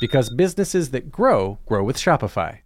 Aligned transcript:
Because 0.00 0.28
businesses 0.28 0.90
that 0.90 1.10
grow, 1.10 1.58
grow 1.66 1.82
with 1.84 1.96
Shopify. 1.96 2.58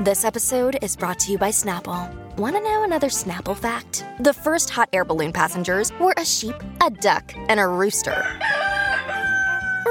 This 0.00 0.24
episode 0.24 0.76
is 0.82 0.96
brought 0.96 1.20
to 1.20 1.30
you 1.32 1.38
by 1.38 1.50
Snapple. 1.50 2.12
Want 2.36 2.56
to 2.56 2.62
know 2.62 2.82
another 2.82 3.08
Snapple 3.08 3.56
fact? 3.56 4.04
The 4.18 4.32
first 4.34 4.70
hot 4.70 4.88
air 4.92 5.04
balloon 5.04 5.32
passengers 5.32 5.92
were 6.00 6.14
a 6.16 6.24
sheep, 6.24 6.56
a 6.84 6.90
duck, 6.90 7.32
and 7.36 7.60
a 7.60 7.66
rooster. 7.68 8.24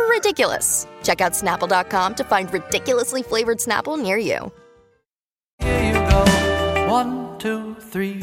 Ridiculous. 0.09 0.87
Check 1.03 1.21
out 1.21 1.31
snapple.com 1.31 2.15
to 2.15 2.23
find 2.25 2.51
ridiculously 2.53 3.23
flavored 3.23 3.59
Snapple 3.59 3.97
near 4.01 4.17
you. 4.17 4.51
Here 5.59 5.83
you 5.85 5.93
go. 5.93 6.87
One, 6.89 7.39
two, 7.39 7.75
three. 7.75 8.19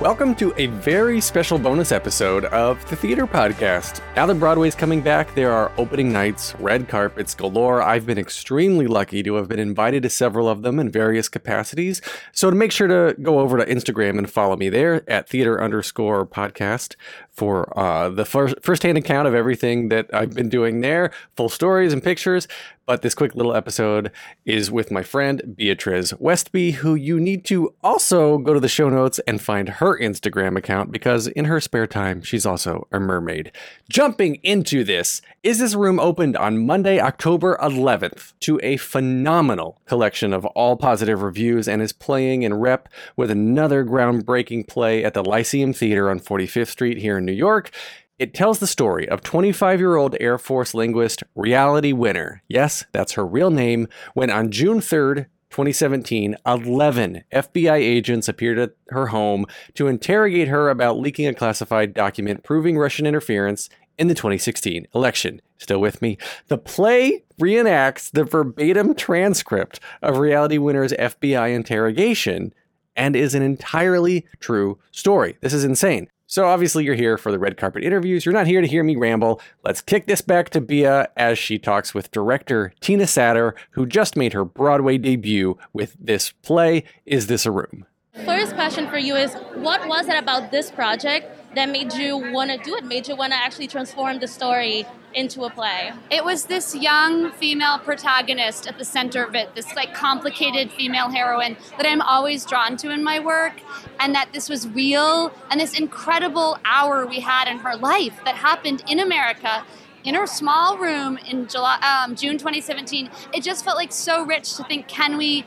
Welcome 0.00 0.36
to 0.36 0.54
a 0.56 0.66
very 0.66 1.20
special 1.20 1.58
bonus 1.58 1.90
episode 1.90 2.44
of 2.44 2.88
the 2.88 2.94
Theater 2.94 3.26
Podcast. 3.26 4.00
Now 4.14 4.26
that 4.26 4.36
Broadway's 4.36 4.76
coming 4.76 5.00
back, 5.00 5.34
there 5.34 5.50
are 5.50 5.72
opening 5.76 6.12
nights, 6.12 6.54
red 6.60 6.88
carpets 6.88 7.34
galore. 7.34 7.82
I've 7.82 8.06
been 8.06 8.16
extremely 8.16 8.86
lucky 8.86 9.24
to 9.24 9.34
have 9.34 9.48
been 9.48 9.58
invited 9.58 10.04
to 10.04 10.10
several 10.10 10.48
of 10.48 10.62
them 10.62 10.78
in 10.78 10.88
various 10.88 11.28
capacities. 11.28 12.00
So 12.30 12.48
to 12.48 12.54
make 12.54 12.70
sure 12.70 12.86
to 12.86 13.20
go 13.20 13.40
over 13.40 13.58
to 13.58 13.64
Instagram 13.64 14.18
and 14.18 14.30
follow 14.30 14.56
me 14.56 14.68
there 14.68 15.02
at 15.10 15.28
theater 15.28 15.60
underscore 15.60 16.24
podcast 16.24 16.94
for 17.32 17.76
uh, 17.76 18.08
the 18.08 18.24
first 18.24 18.54
firsthand 18.62 18.98
account 18.98 19.26
of 19.26 19.34
everything 19.34 19.88
that 19.88 20.08
I've 20.14 20.32
been 20.32 20.48
doing 20.48 20.80
there, 20.80 21.10
full 21.34 21.48
stories 21.48 21.92
and 21.92 22.04
pictures. 22.04 22.46
But 22.88 23.02
this 23.02 23.14
quick 23.14 23.34
little 23.34 23.54
episode 23.54 24.10
is 24.46 24.70
with 24.70 24.90
my 24.90 25.02
friend 25.02 25.54
Beatriz 25.54 26.14
Westby, 26.18 26.70
who 26.70 26.94
you 26.94 27.20
need 27.20 27.44
to 27.44 27.74
also 27.84 28.38
go 28.38 28.54
to 28.54 28.60
the 28.60 28.66
show 28.66 28.88
notes 28.88 29.20
and 29.26 29.42
find 29.42 29.68
her 29.68 29.98
Instagram 29.98 30.56
account 30.56 30.90
because 30.90 31.26
in 31.26 31.44
her 31.44 31.60
spare 31.60 31.86
time, 31.86 32.22
she's 32.22 32.46
also 32.46 32.88
a 32.90 32.98
mermaid. 32.98 33.52
Jumping 33.90 34.36
into 34.36 34.84
this, 34.84 35.20
Is 35.42 35.58
This 35.58 35.74
Room 35.74 36.00
opened 36.00 36.34
on 36.38 36.64
Monday, 36.64 36.98
October 36.98 37.58
11th 37.60 38.32
to 38.40 38.58
a 38.62 38.78
phenomenal 38.78 39.82
collection 39.84 40.32
of 40.32 40.46
all 40.46 40.74
positive 40.74 41.20
reviews 41.20 41.68
and 41.68 41.82
is 41.82 41.92
playing 41.92 42.42
in 42.42 42.54
rep 42.54 42.88
with 43.16 43.30
another 43.30 43.84
groundbreaking 43.84 44.66
play 44.66 45.04
at 45.04 45.12
the 45.12 45.22
Lyceum 45.22 45.74
Theater 45.74 46.08
on 46.08 46.20
45th 46.20 46.68
Street 46.68 46.96
here 46.96 47.18
in 47.18 47.26
New 47.26 47.32
York. 47.32 47.70
It 48.18 48.34
tells 48.34 48.58
the 48.58 48.66
story 48.66 49.08
of 49.08 49.22
25 49.22 49.78
year 49.78 49.94
old 49.94 50.16
Air 50.18 50.38
Force 50.38 50.74
linguist 50.74 51.22
Reality 51.36 51.92
Winner. 51.92 52.42
Yes, 52.48 52.84
that's 52.90 53.12
her 53.12 53.24
real 53.24 53.50
name. 53.50 53.86
When 54.14 54.28
on 54.28 54.50
June 54.50 54.80
3rd, 54.80 55.26
2017, 55.50 56.36
11 56.44 57.22
FBI 57.32 57.76
agents 57.76 58.28
appeared 58.28 58.58
at 58.58 58.72
her 58.88 59.06
home 59.06 59.46
to 59.74 59.86
interrogate 59.86 60.48
her 60.48 60.68
about 60.68 60.98
leaking 60.98 61.28
a 61.28 61.34
classified 61.34 61.94
document 61.94 62.42
proving 62.42 62.76
Russian 62.76 63.06
interference 63.06 63.70
in 63.96 64.08
the 64.08 64.14
2016 64.14 64.88
election. 64.94 65.40
Still 65.56 65.80
with 65.80 66.02
me? 66.02 66.18
The 66.48 66.58
play 66.58 67.24
reenacts 67.40 68.10
the 68.10 68.24
verbatim 68.24 68.96
transcript 68.96 69.78
of 70.02 70.18
Reality 70.18 70.58
Winner's 70.58 70.92
FBI 70.92 71.54
interrogation 71.54 72.52
and 72.96 73.14
is 73.14 73.36
an 73.36 73.42
entirely 73.42 74.26
true 74.40 74.78
story. 74.90 75.36
This 75.40 75.52
is 75.52 75.62
insane. 75.62 76.08
So 76.30 76.46
obviously 76.46 76.84
you're 76.84 76.94
here 76.94 77.16
for 77.16 77.32
the 77.32 77.38
red 77.38 77.56
carpet 77.56 77.82
interviews. 77.82 78.26
You're 78.26 78.34
not 78.34 78.46
here 78.46 78.60
to 78.60 78.66
hear 78.66 78.84
me 78.84 78.96
ramble. 78.96 79.40
Let's 79.64 79.80
kick 79.80 80.06
this 80.06 80.20
back 80.20 80.50
to 80.50 80.60
Bia 80.60 81.08
as 81.16 81.38
she 81.38 81.58
talks 81.58 81.94
with 81.94 82.10
director 82.10 82.74
Tina 82.80 83.04
Satter, 83.04 83.54
who 83.70 83.86
just 83.86 84.14
made 84.14 84.34
her 84.34 84.44
Broadway 84.44 84.98
debut 84.98 85.56
with 85.72 85.96
this 85.98 86.32
play, 86.42 86.84
Is 87.06 87.28
This 87.28 87.46
a 87.46 87.50
Room? 87.50 87.86
First 88.26 88.54
question 88.54 88.90
for 88.90 88.98
you 88.98 89.16
is 89.16 89.32
what 89.54 89.88
was 89.88 90.06
it 90.06 90.18
about 90.18 90.50
this 90.50 90.70
project 90.70 91.34
that 91.54 91.68
made 91.70 91.92
you 91.94 92.16
want 92.16 92.50
to 92.50 92.58
do 92.58 92.74
it, 92.76 92.84
made 92.84 93.08
you 93.08 93.16
want 93.16 93.32
to 93.32 93.38
actually 93.38 93.66
transform 93.66 94.18
the 94.18 94.28
story 94.28 94.86
into 95.14 95.44
a 95.44 95.50
play? 95.50 95.92
It 96.10 96.24
was 96.24 96.44
this 96.46 96.74
young 96.74 97.32
female 97.32 97.78
protagonist 97.78 98.66
at 98.66 98.78
the 98.78 98.84
center 98.84 99.24
of 99.24 99.34
it, 99.34 99.54
this 99.54 99.74
like 99.74 99.94
complicated 99.94 100.70
female 100.70 101.08
heroine 101.10 101.56
that 101.76 101.86
I'm 101.86 102.02
always 102.02 102.44
drawn 102.44 102.76
to 102.78 102.90
in 102.90 103.02
my 103.02 103.18
work, 103.18 103.54
and 103.98 104.14
that 104.14 104.32
this 104.32 104.48
was 104.48 104.68
real 104.68 105.32
and 105.50 105.60
this 105.60 105.78
incredible 105.78 106.58
hour 106.64 107.06
we 107.06 107.20
had 107.20 107.48
in 107.48 107.58
her 107.58 107.76
life 107.76 108.20
that 108.24 108.36
happened 108.36 108.82
in 108.88 109.00
America. 109.00 109.64
In 110.04 110.14
her 110.14 110.26
small 110.26 110.78
room 110.78 111.18
in 111.28 111.48
July, 111.48 111.78
um, 111.80 112.14
June 112.14 112.38
2017, 112.38 113.10
it 113.34 113.42
just 113.42 113.64
felt 113.64 113.76
like 113.76 113.92
so 113.92 114.24
rich 114.24 114.56
to 114.56 114.64
think: 114.64 114.86
Can 114.86 115.18
we 115.18 115.44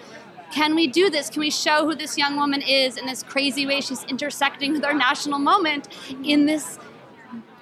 can 0.52 0.76
we 0.76 0.88
do 0.88 1.10
this? 1.10 1.30
Can 1.30 1.40
we 1.40 1.50
show 1.50 1.86
who 1.86 1.96
this 1.96 2.18
young 2.18 2.36
woman 2.36 2.62
is 2.62 2.98
in 2.98 3.06
this 3.06 3.24
crazy 3.24 3.66
way 3.66 3.82
she's 3.82 4.04
intersecting 4.04 4.74
with 4.74 4.86
our 4.86 4.94
national 4.94 5.40
moment 5.40 5.88
in 6.24 6.46
this 6.46 6.78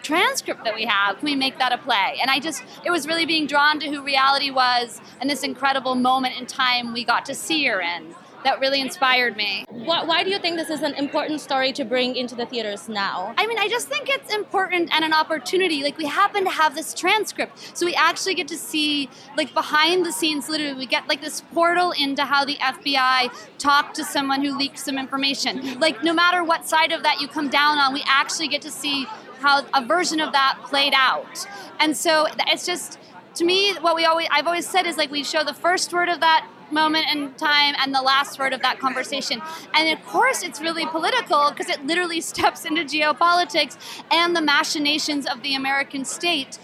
transcript 0.02 0.64
that 0.64 0.76
we 0.76 0.86
have? 0.86 1.18
Can 1.20 1.26
we 1.26 1.36
make 1.36 1.58
that 1.60 1.72
a 1.72 1.78
play? 1.78 2.18
And 2.22 2.32
I 2.32 2.40
just, 2.40 2.64
it 2.84 2.92
was 2.92 3.08
really 3.08 3.26
being 3.26 3.48
drawn 3.48 3.80
to 3.80 3.88
who 3.88 4.04
reality 4.04 4.50
was 4.50 5.02
and 5.22 5.30
this 5.30 5.44
incredible 5.44 5.96
moment 5.96 6.38
in 6.38 6.46
time 6.46 6.94
we 6.94 7.04
got 7.04 7.26
to 7.26 7.36
see 7.36 7.66
her 7.66 7.82
in 7.82 8.16
that 8.44 8.60
really 8.60 8.82
inspired 8.82 9.36
me. 9.36 9.66
Why, 9.70 10.04
why, 10.04 10.24
do 10.24 10.30
you 10.30 10.40
think 10.40 10.58
this 10.58 10.70
is 10.70 10.82
an 10.82 10.94
important 10.96 11.42
story 11.42 11.74
to 11.74 11.84
bring 11.84 12.16
into 12.16 12.36
the 12.36 12.46
theaters 12.46 12.88
now? 12.88 13.34
I 13.38 13.48
mean, 13.48 13.60
I 13.60 13.68
just 13.68 13.88
think 13.88 14.10
it's 14.10 14.34
important 14.34 14.90
and 14.94 15.04
an 15.04 15.14
opportunity. 15.14 15.84
Like, 15.84 15.98
we 15.98 16.06
happen 16.06 16.44
to 16.46 16.50
have 16.50 16.76
this 16.76 16.94
transcript, 16.94 17.78
so 17.78 17.86
we 17.86 17.96
actually 17.96 18.36
get 18.36 18.48
to 18.50 18.58
see, 18.58 19.10
like, 19.36 19.54
behind 19.54 20.06
the 20.06 20.12
scenes, 20.12 20.50
literally, 20.50 20.74
we 20.74 20.86
get, 20.86 21.08
like, 21.08 21.22
this 21.22 21.42
portal 21.54 21.92
into 21.92 22.24
how 22.24 22.46
the 22.46 22.56
FBI 22.56 23.32
talked 23.58 23.96
to 23.96 24.04
someone 24.04 24.44
who 24.44 24.58
leaked 24.58 24.80
some 24.80 24.98
information. 24.98 25.80
Like, 25.80 26.04
no 26.04 26.14
matter 26.14 26.44
what 26.44 26.68
side 26.68 26.92
of 26.92 27.03
that 27.03 27.20
you 27.20 27.28
come 27.28 27.50
down 27.50 27.78
on, 27.78 27.94
we 27.94 28.03
actually 28.08 28.47
get 28.47 28.62
to 28.64 28.72
see 28.72 29.06
how 29.40 29.66
a 29.74 29.85
version 29.85 30.20
of 30.20 30.32
that 30.34 30.59
played 30.66 30.94
out. 30.96 31.47
And 31.80 31.96
so 31.96 32.28
it's 32.47 32.66
just, 32.66 33.00
to 33.35 33.46
me, 33.46 33.74
what 33.76 33.96
we 33.96 34.06
always, 34.06 34.28
I've 34.32 34.47
always 34.47 34.68
said 34.68 34.85
is, 34.85 34.97
like, 34.97 35.12
we 35.12 35.24
show 35.24 35.44
the 35.44 35.53
first 35.53 35.94
word 35.94 36.09
of 36.09 36.20
that 36.20 36.47
moment 36.72 37.06
in 37.12 37.34
time 37.34 37.76
and 37.80 37.94
the 37.94 38.02
last 38.02 38.40
word 38.40 38.54
of 38.54 38.62
that 38.62 38.80
conversation. 38.80 39.42
And 39.74 39.90
of 39.98 40.06
course, 40.06 40.44
it's 40.44 40.62
really 40.62 40.86
political 40.86 41.50
because 41.52 41.70
it 41.70 41.86
literally 41.86 42.22
steps 42.32 42.66
into 42.66 42.84
geopolitics 42.84 43.78
and 44.12 44.36
the 44.36 44.42
machinations 44.42 45.26
of 45.26 45.42
the 45.44 45.56
American 45.56 46.06
state. 46.06 46.58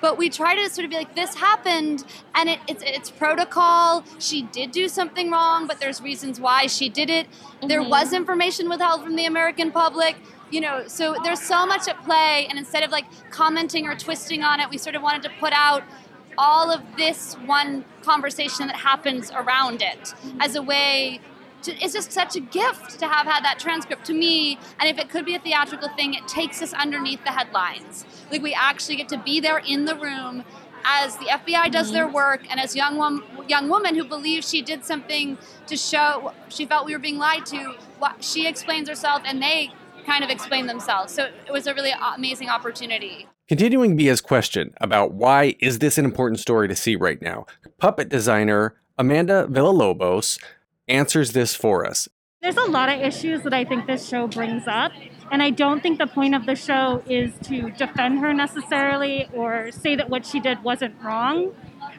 But 0.00 0.16
we 0.16 0.30
try 0.30 0.54
to 0.54 0.70
sort 0.70 0.86
of 0.86 0.90
be 0.90 0.96
like, 0.96 1.14
this 1.14 1.34
happened, 1.34 2.04
and 2.34 2.48
it, 2.48 2.58
it's, 2.66 2.82
it's 2.86 3.10
protocol. 3.10 4.02
She 4.18 4.42
did 4.42 4.70
do 4.70 4.88
something 4.88 5.30
wrong, 5.30 5.66
but 5.66 5.78
there's 5.78 6.00
reasons 6.00 6.40
why 6.40 6.68
she 6.68 6.88
did 6.88 7.10
it. 7.10 7.30
Mm-hmm. 7.30 7.68
There 7.68 7.82
was 7.82 8.14
information 8.14 8.70
withheld 8.70 9.02
from 9.02 9.16
the 9.16 9.26
American 9.26 9.70
public 9.70 10.16
you 10.50 10.60
know 10.60 10.82
so 10.86 11.14
there's 11.22 11.40
so 11.40 11.64
much 11.64 11.86
at 11.88 12.02
play 12.04 12.46
and 12.48 12.58
instead 12.58 12.82
of 12.82 12.90
like 12.90 13.04
commenting 13.30 13.86
or 13.86 13.94
twisting 13.94 14.42
on 14.42 14.58
it 14.58 14.68
we 14.68 14.76
sort 14.76 14.96
of 14.96 15.02
wanted 15.02 15.22
to 15.22 15.30
put 15.38 15.52
out 15.52 15.84
all 16.38 16.70
of 16.70 16.82
this 16.96 17.34
one 17.46 17.84
conversation 18.02 18.66
that 18.66 18.76
happens 18.76 19.30
around 19.32 19.82
it 19.82 20.14
as 20.40 20.56
a 20.56 20.62
way 20.62 21.20
to, 21.62 21.76
it's 21.82 21.92
just 21.92 22.12
such 22.12 22.36
a 22.36 22.40
gift 22.40 22.98
to 22.98 23.06
have 23.06 23.26
had 23.26 23.44
that 23.44 23.58
transcript 23.58 24.06
to 24.06 24.14
me. 24.14 24.58
And 24.78 24.88
if 24.88 24.98
it 24.98 25.10
could 25.10 25.24
be 25.24 25.34
a 25.34 25.38
theatrical 25.38 25.88
thing, 25.90 26.14
it 26.14 26.26
takes 26.26 26.62
us 26.62 26.72
underneath 26.72 27.22
the 27.24 27.32
headlines. 27.32 28.06
Like 28.30 28.42
we 28.42 28.54
actually 28.54 28.96
get 28.96 29.08
to 29.10 29.18
be 29.18 29.40
there 29.40 29.58
in 29.58 29.84
the 29.84 29.94
room 29.94 30.44
as 30.84 31.16
the 31.18 31.26
FBI 31.26 31.70
does 31.70 31.92
their 31.92 32.06
mm-hmm. 32.06 32.14
work, 32.14 32.50
and 32.50 32.58
as 32.58 32.74
young 32.74 32.96
wom- 32.96 33.22
young 33.48 33.68
woman 33.68 33.94
who 33.94 34.04
believes 34.04 34.48
she 34.48 34.62
did 34.62 34.84
something 34.84 35.36
to 35.66 35.76
show 35.76 36.32
she 36.48 36.64
felt 36.64 36.86
we 36.86 36.94
were 36.94 36.98
being 36.98 37.18
lied 37.18 37.44
to. 37.46 37.74
She 38.20 38.46
explains 38.46 38.88
herself, 38.88 39.22
and 39.26 39.42
they 39.42 39.70
kind 40.06 40.24
of 40.24 40.30
explain 40.30 40.66
themselves. 40.66 41.12
So 41.12 41.24
it 41.24 41.52
was 41.52 41.66
a 41.66 41.74
really 41.74 41.92
amazing 42.16 42.48
opportunity. 42.48 43.28
Continuing 43.50 43.96
Bia's 43.96 44.20
question 44.20 44.74
about 44.80 45.12
why 45.12 45.56
is 45.58 45.80
this 45.80 45.98
an 45.98 46.04
important 46.04 46.38
story 46.38 46.68
to 46.68 46.76
see 46.76 46.94
right 46.94 47.20
now, 47.20 47.46
puppet 47.78 48.08
designer 48.08 48.76
Amanda 48.96 49.48
Villalobos 49.50 50.40
answers 50.86 51.32
this 51.32 51.56
for 51.56 51.84
us. 51.84 52.08
There's 52.42 52.56
a 52.56 52.70
lot 52.70 52.88
of 52.88 53.00
issues 53.00 53.42
that 53.42 53.52
I 53.52 53.64
think 53.64 53.88
this 53.88 54.08
show 54.08 54.28
brings 54.28 54.68
up, 54.68 54.92
and 55.32 55.42
I 55.42 55.50
don't 55.50 55.82
think 55.82 55.98
the 55.98 56.06
point 56.06 56.36
of 56.36 56.46
the 56.46 56.54
show 56.54 57.02
is 57.08 57.32
to 57.48 57.72
defend 57.72 58.20
her 58.20 58.32
necessarily 58.32 59.28
or 59.34 59.72
say 59.72 59.96
that 59.96 60.08
what 60.08 60.24
she 60.24 60.38
did 60.38 60.62
wasn't 60.62 60.94
wrong. 61.02 61.52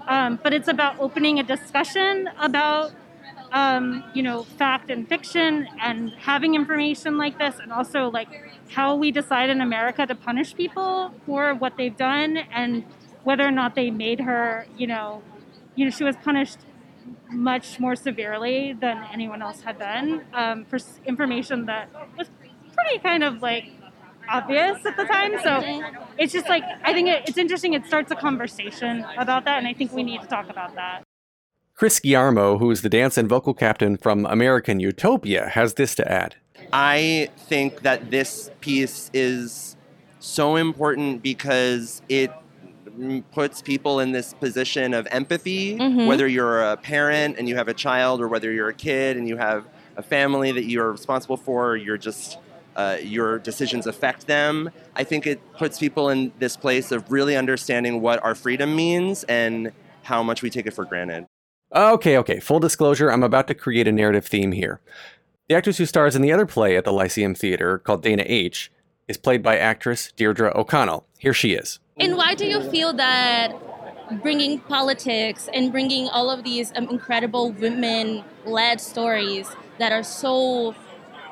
Um, 0.07 0.39
but 0.41 0.53
it's 0.53 0.69
about 0.69 1.01
opening 1.01 1.37
a 1.37 1.43
discussion 1.43 2.29
about, 2.39 2.93
um, 3.51 4.05
you 4.13 4.23
know, 4.23 4.43
fact 4.43 4.89
and 4.89 5.05
fiction 5.05 5.67
and 5.81 6.11
having 6.11 6.55
information 6.55 7.17
like 7.17 7.37
this, 7.39 7.59
and 7.61 7.73
also 7.73 8.09
like 8.09 8.29
how 8.71 8.95
we 8.95 9.11
decide 9.11 9.49
in 9.49 9.61
America 9.61 10.05
to 10.05 10.15
punish 10.15 10.55
people 10.55 11.13
for 11.25 11.53
what 11.53 11.75
they've 11.77 11.97
done 11.97 12.37
and 12.37 12.85
whether 13.23 13.45
or 13.45 13.51
not 13.51 13.75
they 13.75 13.91
made 13.91 14.21
her, 14.21 14.65
you 14.77 14.87
know, 14.87 15.21
you 15.75 15.85
know, 15.85 15.91
she 15.91 16.03
was 16.03 16.15
punished 16.17 16.59
much 17.29 17.79
more 17.79 17.95
severely 17.95 18.73
than 18.73 19.03
anyone 19.11 19.41
else 19.41 19.61
had 19.61 19.77
been 19.77 20.23
um, 20.33 20.65
for 20.65 20.79
information 21.05 21.65
that 21.65 21.89
was 22.17 22.29
pretty 22.75 22.99
kind 22.99 23.23
of 23.23 23.41
like 23.41 23.65
obvious 24.29 24.77
at 24.85 24.95
the 24.95 25.05
time. 25.05 25.33
So 25.43 25.61
it's 26.17 26.31
just 26.31 26.47
like 26.47 26.63
I 26.83 26.93
think 26.93 27.09
it, 27.09 27.27
it's 27.27 27.37
interesting. 27.37 27.73
It 27.73 27.85
starts 27.85 28.11
a 28.11 28.15
conversation 28.15 29.05
about 29.17 29.45
that, 29.45 29.57
and 29.57 29.67
I 29.67 29.73
think 29.73 29.91
we 29.91 30.03
need 30.03 30.21
to 30.21 30.27
talk 30.27 30.49
about 30.49 30.75
that. 30.75 31.03
Chris 31.75 31.99
Giarmo, 31.99 32.59
who 32.59 32.69
is 32.69 32.81
the 32.81 32.89
dance 32.89 33.17
and 33.17 33.27
vocal 33.27 33.53
captain 33.53 33.97
from 33.97 34.25
American 34.25 34.79
Utopia, 34.79 35.49
has 35.49 35.75
this 35.75 35.95
to 35.95 36.09
add. 36.11 36.35
I 36.71 37.29
think 37.47 37.81
that 37.81 38.11
this 38.11 38.51
piece 38.61 39.09
is 39.13 39.75
so 40.19 40.55
important 40.55 41.21
because 41.21 42.01
it 42.09 42.31
puts 43.31 43.61
people 43.61 43.99
in 43.99 44.11
this 44.11 44.33
position 44.33 44.93
of 44.93 45.07
empathy, 45.11 45.77
Mhm. 45.77 46.07
whether 46.07 46.27
you're 46.27 46.61
a 46.61 46.77
parent 46.77 47.37
and 47.37 47.47
you 47.47 47.55
have 47.55 47.67
a 47.67 47.73
child, 47.73 48.21
or 48.21 48.27
whether 48.27 48.51
you're 48.51 48.69
a 48.69 48.73
kid 48.73 49.17
and 49.17 49.27
you 49.27 49.37
have 49.37 49.65
a 49.97 50.03
family 50.03 50.51
that 50.51 50.65
you're 50.65 50.91
responsible 50.91 51.37
for, 51.37 51.71
or 51.71 51.77
you're 51.77 51.97
just 51.97 52.37
uh, 52.73 52.95
your 53.03 53.37
decisions 53.37 53.85
affect 53.85 54.27
them. 54.27 54.69
I 54.95 55.03
think 55.03 55.27
it 55.27 55.41
puts 55.57 55.77
people 55.77 56.09
in 56.09 56.31
this 56.39 56.55
place 56.55 56.93
of 56.93 57.11
really 57.11 57.35
understanding 57.35 58.01
what 58.01 58.23
our 58.23 58.33
freedom 58.33 58.77
means 58.77 59.25
and 59.25 59.73
how 60.03 60.23
much 60.23 60.41
we 60.41 60.49
take 60.49 60.65
it 60.67 60.71
for 60.71 60.85
granted. 60.85 61.25
Okay, 61.75 62.17
okay, 62.17 62.39
full 62.39 62.61
disclosure, 62.61 63.11
I'm 63.11 63.23
about 63.23 63.47
to 63.47 63.53
create 63.53 63.89
a 63.89 63.91
narrative 63.91 64.25
theme 64.25 64.53
here. 64.53 64.79
The 65.49 65.55
actress 65.55 65.77
who 65.77 65.85
stars 65.85 66.15
in 66.15 66.21
the 66.21 66.31
other 66.31 66.45
play 66.45 66.77
at 66.77 66.85
the 66.85 66.93
Lyceum 66.93 67.35
Theater, 67.35 67.77
called 67.77 68.03
Dana 68.03 68.23
H., 68.25 68.71
is 69.07 69.17
played 69.17 69.43
by 69.43 69.57
actress 69.57 70.11
Deirdre 70.15 70.51
O'Connell. 70.55 71.05
Here 71.17 71.33
she 71.33 71.53
is. 71.53 71.79
And 71.97 72.15
why 72.15 72.35
do 72.35 72.45
you 72.45 72.61
feel 72.69 72.93
that 72.93 73.53
bringing 74.21 74.59
politics 74.59 75.49
and 75.53 75.71
bringing 75.71 76.07
all 76.07 76.29
of 76.29 76.43
these 76.43 76.71
um, 76.75 76.87
incredible 76.89 77.51
women-led 77.51 78.79
stories 78.79 79.49
that 79.77 79.91
are 79.91 80.03
so 80.03 80.75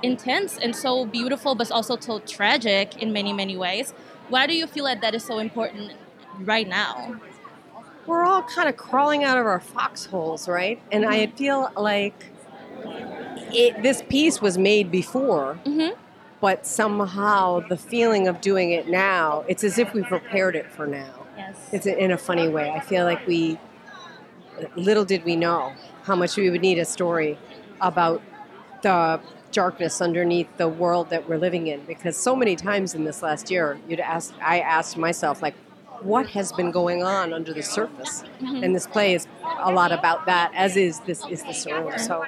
intense 0.04 0.58
and 0.58 0.76
so 0.76 1.06
beautiful, 1.06 1.56
but 1.56 1.72
also 1.72 1.98
so 2.00 2.20
tragic 2.20 3.02
in 3.02 3.12
many, 3.14 3.34
many 3.34 3.58
ways, 3.58 3.94
why 4.30 4.48
do 4.48 4.56
you 4.56 4.68
feel 4.68 4.86
that 4.86 5.02
that 5.02 5.16
is 5.16 5.24
so 5.24 5.40
important 5.40 5.94
right 6.40 6.68
now? 6.68 7.20
We're 8.06 8.24
all 8.24 8.44
kind 8.44 8.70
of 8.70 8.78
crawling 8.78 9.24
out 9.24 9.38
of 9.38 9.46
our 9.46 9.60
foxholes, 9.60 10.48
right? 10.48 10.82
And 10.92 11.06
I 11.06 11.28
feel 11.28 11.72
like 11.78 12.26
it, 13.54 13.82
this 13.84 14.02
piece 14.04 14.42
was 14.42 14.58
made 14.58 14.92
before, 14.92 15.60
Mhm. 15.66 15.96
but 16.42 16.66
somehow 16.66 17.62
the 17.68 17.78
feeling 17.78 18.28
of 18.28 18.42
doing 18.42 18.72
it 18.72 18.88
now, 18.88 19.44
it's 19.48 19.64
as 19.64 19.78
if 19.78 19.94
we 19.94 20.04
prepared 20.04 20.56
it 20.56 20.70
for 20.72 20.88
now. 20.88 21.26
Yes. 21.38 21.56
It's 21.72 21.86
in 21.86 22.12
a 22.12 22.18
funny 22.18 22.48
way. 22.50 22.70
I 22.72 22.80
feel 22.80 23.06
like 23.06 23.26
we, 23.28 23.58
little 24.76 25.06
did 25.06 25.24
we 25.26 25.36
know 25.36 25.74
how 26.04 26.16
much 26.16 26.36
we 26.38 26.50
would 26.50 26.62
need 26.62 26.78
a 26.80 26.86
story 26.86 27.38
about 27.82 28.22
the 28.82 29.20
darkness 29.52 30.02
underneath 30.02 30.48
the 30.58 30.68
world 30.68 31.10
that 31.10 31.28
we're 31.28 31.38
living 31.38 31.68
in. 31.68 31.82
Because 31.86 32.16
so 32.16 32.36
many 32.36 32.56
times 32.56 32.94
in 32.94 33.04
this 33.04 33.22
last 33.24 33.50
year, 33.50 33.80
you'd 33.88 34.00
ask, 34.00 34.34
I 34.42 34.60
asked 34.60 34.96
myself, 34.98 35.42
like, 35.42 35.56
what 36.02 36.28
has 36.28 36.52
been 36.54 36.72
going 36.72 37.04
on 37.04 37.34
under 37.34 37.54
the 37.54 37.64
surface? 37.64 38.24
And 38.40 38.76
this 38.76 38.88
play 38.88 39.14
is 39.16 39.28
a 39.60 39.72
lot 39.72 39.92
about 39.92 40.26
that, 40.28 40.52
as 40.56 40.78
is 40.78 41.00
this 41.02 41.26
is 41.30 41.42
the 41.44 41.74
room. 41.74 41.98
So. 41.98 42.26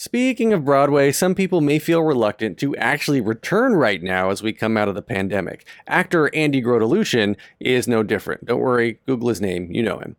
Speaking 0.00 0.52
of 0.52 0.64
Broadway, 0.64 1.10
some 1.10 1.34
people 1.34 1.60
may 1.60 1.80
feel 1.80 2.04
reluctant 2.04 2.56
to 2.58 2.76
actually 2.76 3.20
return 3.20 3.72
right 3.72 4.00
now 4.00 4.30
as 4.30 4.44
we 4.44 4.52
come 4.52 4.76
out 4.76 4.86
of 4.86 4.94
the 4.94 5.02
pandemic. 5.02 5.66
Actor 5.88 6.32
Andy 6.36 6.62
Grotelueschen 6.62 7.34
is 7.58 7.88
no 7.88 8.04
different. 8.04 8.46
Don't 8.46 8.60
worry, 8.60 9.00
Google 9.06 9.30
his 9.30 9.40
name, 9.40 9.72
you 9.72 9.82
know 9.82 9.98
him. 9.98 10.14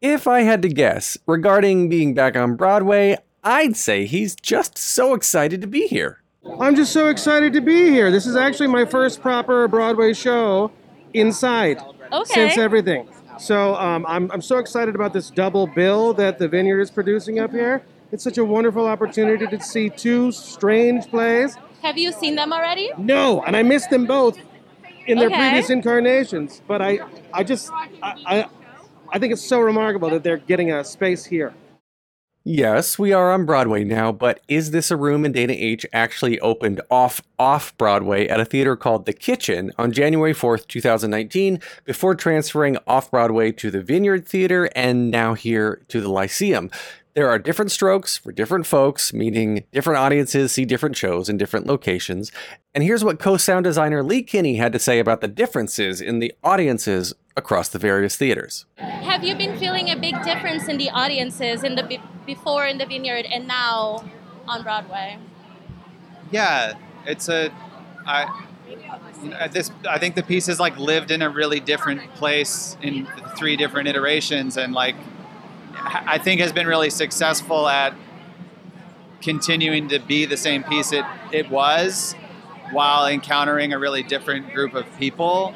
If 0.00 0.26
I 0.26 0.40
had 0.40 0.62
to 0.62 0.70
guess, 0.70 1.18
regarding 1.26 1.90
being 1.90 2.14
back 2.14 2.34
on 2.34 2.56
Broadway, 2.56 3.18
I'd 3.44 3.76
say 3.76 4.06
he's 4.06 4.34
just 4.36 4.78
so 4.78 5.12
excited 5.12 5.60
to 5.60 5.66
be 5.66 5.86
here. 5.86 6.22
I'm 6.58 6.74
just 6.74 6.94
so 6.94 7.08
excited 7.08 7.52
to 7.52 7.60
be 7.60 7.90
here. 7.90 8.10
This 8.10 8.26
is 8.26 8.36
actually 8.36 8.68
my 8.68 8.86
first 8.86 9.20
proper 9.20 9.68
Broadway 9.68 10.14
show 10.14 10.72
inside 11.12 11.78
Okay. 12.10 12.32
since 12.32 12.56
everything. 12.56 13.06
So 13.38 13.74
um, 13.74 14.06
I'm, 14.08 14.30
I'm 14.32 14.40
so 14.40 14.56
excited 14.56 14.94
about 14.94 15.12
this 15.12 15.28
double 15.28 15.66
bill 15.66 16.14
that 16.14 16.38
the 16.38 16.48
Vineyard 16.48 16.80
is 16.80 16.90
producing 16.90 17.38
up 17.38 17.50
here. 17.50 17.82
It's 18.12 18.24
such 18.24 18.38
a 18.38 18.44
wonderful 18.44 18.86
opportunity 18.86 19.46
to 19.46 19.60
see 19.62 19.88
two 19.88 20.32
strange 20.32 21.06
plays. 21.08 21.56
Have 21.82 21.96
you 21.96 22.12
seen 22.12 22.34
them 22.34 22.52
already? 22.52 22.90
No, 22.98 23.42
and 23.42 23.56
I 23.56 23.62
missed 23.62 23.90
them 23.90 24.06
both 24.06 24.38
in 25.06 25.18
their 25.18 25.28
Okay. 25.28 25.38
previous 25.38 25.70
incarnations. 25.70 26.60
But 26.66 26.82
I, 26.82 26.98
I 27.32 27.44
just, 27.44 27.70
I, 28.02 28.14
I, 28.26 28.46
I 29.12 29.18
think 29.18 29.32
it's 29.32 29.44
so 29.46 29.60
remarkable 29.60 30.10
that 30.10 30.24
they're 30.24 30.38
getting 30.38 30.72
a 30.72 30.82
space 30.84 31.24
here. 31.24 31.54
Yes, 32.42 32.98
we 32.98 33.12
are 33.12 33.32
on 33.32 33.44
Broadway 33.44 33.84
now, 33.84 34.12
but 34.12 34.40
is 34.48 34.70
this 34.70 34.90
a 34.90 34.96
room 34.96 35.26
in 35.26 35.32
Dana 35.32 35.52
H 35.52 35.84
actually 35.92 36.40
opened 36.40 36.80
off 36.90 37.20
off 37.38 37.76
Broadway 37.76 38.26
at 38.28 38.40
a 38.40 38.46
theater 38.46 38.76
called 38.76 39.04
The 39.04 39.12
Kitchen 39.12 39.72
on 39.76 39.92
January 39.92 40.32
4th, 40.32 40.66
2019, 40.66 41.60
before 41.84 42.14
transferring 42.14 42.78
off 42.86 43.10
Broadway 43.10 43.52
to 43.52 43.70
the 43.70 43.82
Vineyard 43.82 44.26
Theater 44.26 44.70
and 44.74 45.10
now 45.10 45.34
here 45.34 45.82
to 45.88 46.00
the 46.00 46.08
Lyceum. 46.08 46.70
There 47.14 47.28
are 47.28 47.38
different 47.38 47.72
strokes 47.72 48.16
for 48.16 48.30
different 48.30 48.66
folks, 48.66 49.12
meaning 49.12 49.64
different 49.72 49.98
audiences 49.98 50.52
see 50.52 50.64
different 50.64 50.96
shows 50.96 51.28
in 51.28 51.36
different 51.36 51.66
locations. 51.66 52.30
And 52.72 52.84
here's 52.84 53.02
what 53.04 53.18
co 53.18 53.36
sound 53.36 53.64
designer 53.64 54.02
Lee 54.02 54.22
Kinney 54.22 54.56
had 54.56 54.72
to 54.72 54.78
say 54.78 55.00
about 55.00 55.20
the 55.20 55.28
differences 55.28 56.00
in 56.00 56.20
the 56.20 56.32
audiences 56.44 57.12
across 57.36 57.68
the 57.68 57.78
various 57.78 58.16
theaters. 58.16 58.64
Have 58.76 59.24
you 59.24 59.34
been 59.34 59.58
feeling 59.58 59.90
a 59.90 59.96
big 59.96 60.22
difference 60.22 60.68
in 60.68 60.78
the 60.78 60.90
audiences 60.90 61.64
in 61.64 61.74
the 61.74 61.82
be- 61.82 62.02
before 62.26 62.66
in 62.66 62.78
the 62.78 62.86
Vineyard 62.86 63.26
and 63.26 63.48
now 63.48 64.04
on 64.46 64.62
Broadway? 64.62 65.18
Yeah, 66.30 66.74
it's 67.06 67.28
a. 67.28 67.50
I, 68.06 68.46
this, 69.52 69.70
I 69.88 69.98
think 69.98 70.14
the 70.14 70.22
piece 70.22 70.46
has 70.46 70.60
like 70.60 70.78
lived 70.78 71.10
in 71.10 71.22
a 71.22 71.28
really 71.28 71.60
different 71.60 72.14
place 72.14 72.76
in 72.82 73.06
three 73.36 73.56
different 73.56 73.88
iterations, 73.88 74.56
and 74.56 74.72
like, 74.72 74.96
I 75.74 76.18
think 76.18 76.40
has 76.40 76.52
been 76.52 76.66
really 76.66 76.90
successful 76.90 77.68
at 77.68 77.94
continuing 79.20 79.88
to 79.88 79.98
be 79.98 80.24
the 80.24 80.36
same 80.36 80.62
piece 80.64 80.92
it 80.92 81.04
it 81.32 81.50
was, 81.50 82.14
while 82.72 83.06
encountering 83.06 83.72
a 83.72 83.78
really 83.78 84.02
different 84.02 84.52
group 84.54 84.74
of 84.74 84.86
people. 84.98 85.54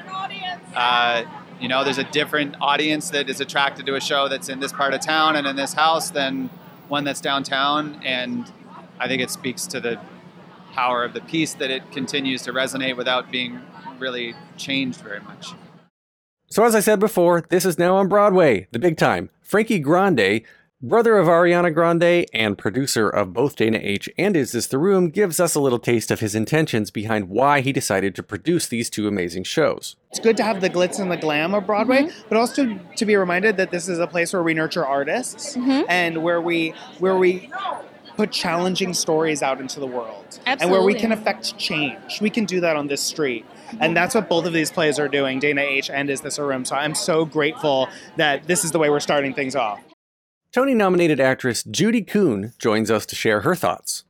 Uh, 0.75 1.25
you 1.61 1.69
know, 1.69 1.85
there's 1.85 1.99
a 1.99 2.05
different 2.05 2.57
audience 2.61 3.11
that 3.11 3.31
is 3.31 3.41
attracted 3.41 3.87
to 3.87 3.95
a 3.95 4.01
show 4.01 4.29
that's 4.29 4.49
in 4.49 4.61
this 4.61 4.73
part 4.73 4.93
of 4.93 5.01
town 5.01 5.37
and 5.37 5.47
in 5.47 5.57
this 5.57 5.73
house 5.73 6.11
than 6.11 6.51
one 6.89 7.05
that's 7.05 7.21
downtown, 7.21 8.01
and 8.05 8.53
I 8.99 9.09
think 9.09 9.23
it 9.23 9.31
speaks 9.31 9.67
to 9.69 9.81
the 9.81 10.01
power 10.73 11.05
of 11.05 11.13
the 11.15 11.21
piece 11.21 11.55
that 11.55 11.71
it 11.71 11.93
continues 11.93 12.43
to 12.43 12.53
resonate 12.53 12.97
without 12.97 13.31
being 13.31 13.61
really 13.99 14.35
changed 14.57 15.01
very 15.01 15.21
much. 15.21 15.55
So, 16.55 16.63
as 16.63 16.77
I 16.77 16.79
said 16.79 17.01
before, 17.01 17.43
this 17.49 17.65
is 17.65 17.81
now 17.81 17.97
on 17.97 18.07
Broadway, 18.07 18.69
the 18.71 18.79
big 18.79 18.97
time. 18.97 19.29
Frankie 19.43 19.81
Grande, 19.81 20.43
brother 20.81 21.19
of 21.19 21.27
Ariana 21.27 21.75
Grande 21.75 22.27
and 22.33 22.57
producer 22.57 23.09
of 23.09 23.33
both 23.33 23.57
Dana 23.57 23.81
H 23.83 24.09
and 24.17 24.37
Is 24.37 24.53
This 24.53 24.69
the 24.69 24.79
Room, 24.79 25.11
gives 25.11 25.41
us 25.41 25.57
a 25.57 25.61
little 25.61 25.81
taste 25.81 26.13
of 26.13 26.21
his 26.21 26.37
intentions 26.37 26.93
behind 26.93 27.29
why 27.29 27.61
he 27.61 27.73
decided 27.73 28.15
to 28.15 28.23
produce 28.23 28.69
these 28.69 28.89
two 28.89 29.09
amazing 29.09 29.43
shows. 29.43 29.97
It's 30.11 30.21
good 30.21 30.37
to 30.37 30.45
have 30.45 30.61
the 30.61 30.71
glitz 30.71 31.01
and 31.01 31.11
the 31.11 31.17
glam 31.17 31.55
of 31.55 31.67
Broadway, 31.67 32.05
mm-hmm. 32.05 32.29
but 32.29 32.39
also 32.39 32.79
to 32.99 33.05
be 33.05 33.17
reminded 33.17 33.57
that 33.57 33.73
this 33.73 33.89
is 33.89 33.99
a 33.99 34.07
place 34.07 34.33
where 34.33 34.45
we 34.45 34.55
nurture 34.55 34.87
artists 34.87 35.57
mm-hmm. 35.57 35.83
and 35.89 36.23
where 36.23 36.41
we 36.41 36.73
where 37.01 37.17
we 37.17 37.51
put 38.17 38.31
challenging 38.31 38.95
stories 38.95 39.43
out 39.43 39.61
into 39.61 39.81
the 39.81 39.89
world 39.89 40.39
and 40.47 40.71
where 40.71 40.83
we 40.83 40.95
can 40.95 41.11
affect 41.11 41.59
change. 41.59 42.21
We 42.21 42.31
can 42.31 42.45
do 42.45 42.61
that 42.61 42.77
on 42.77 42.87
this 42.87 43.03
street. 43.03 43.45
And 43.81 43.97
that's 43.97 44.15
what 44.15 44.29
both 44.29 44.47
of 44.47 44.53
these 44.53 44.71
plays 44.71 44.99
are 44.99 45.09
doing, 45.09 45.39
Dana 45.39 45.63
H 45.63 45.91
and 45.91 46.09
Is 46.11 46.21
This 46.21 46.39
a 46.39 46.45
Room? 46.45 46.65
So 46.65 46.77
I'm 46.77 46.95
so 46.95 47.25
grateful 47.25 47.89
that 48.17 48.47
this 48.47 48.65
is 48.65 48.73
the 48.73 48.79
way 48.79 48.91
we're 48.91 49.01
starting 49.01 49.35
things 49.35 49.57
off. 49.57 49.81
Tony 50.53 50.75
nominated 50.75 51.19
actress 51.19 51.65
Judy 51.65 52.03
Kuhn 52.03 52.53
joins 52.59 52.91
us 52.91 53.05
to 53.07 53.17
share 53.17 53.41
her 53.41 53.55
thoughts. 53.57 54.05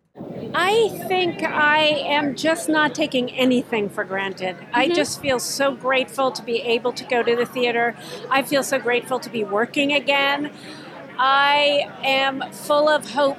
I 0.54 0.90
think 1.08 1.42
I 1.42 1.78
am 1.78 2.36
just 2.36 2.68
not 2.68 2.94
taking 2.94 3.30
anything 3.32 3.88
for 3.88 4.04
granted. 4.04 4.56
I 4.72 4.88
Mhm. 4.88 4.94
just 4.94 5.20
feel 5.20 5.40
so 5.40 5.72
grateful 5.74 6.30
to 6.30 6.42
be 6.42 6.60
able 6.60 6.92
to 6.92 7.04
go 7.04 7.22
to 7.22 7.34
the 7.34 7.46
theater. 7.46 7.96
I 8.30 8.42
feel 8.42 8.62
so 8.62 8.78
grateful 8.78 9.18
to 9.20 9.30
be 9.30 9.42
working 9.42 9.92
again. 9.92 10.50
I 11.18 11.88
am 12.04 12.44
full 12.52 12.88
of 12.88 13.12
hope 13.12 13.38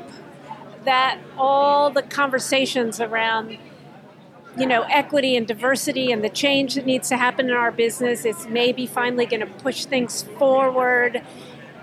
that 0.84 1.20
all 1.38 1.89
the 1.89 2.01
conversations 2.01 3.00
around 3.00 3.58
you 4.58 4.66
know 4.66 4.84
equity 4.84 5.36
and 5.36 5.48
diversity 5.48 6.12
and 6.12 6.24
the 6.24 6.30
change 6.30 6.76
that 6.76 6.86
needs 6.86 7.10
to 7.10 7.18
happen 7.18 7.50
in 7.50 7.56
our 7.56 7.72
business 7.72 8.26
is 8.26 8.48
maybe 8.48 8.88
finally 8.88 9.26
going 9.26 9.42
to 9.42 9.46
push 9.46 9.86
things 9.86 10.24
forward 10.38 11.22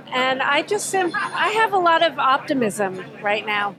and 0.08 0.42
i 0.42 0.62
just 0.62 0.94
am 0.94 1.12
i 1.14 1.48
have 1.48 1.72
a 1.72 1.78
lot 1.78 2.02
of 2.02 2.18
optimism 2.18 3.04
right 3.22 3.46
now 3.46 3.76